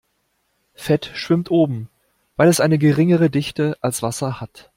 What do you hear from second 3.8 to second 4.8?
als Wasser hat.